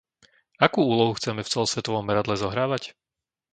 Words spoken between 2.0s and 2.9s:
meradle zohrávať?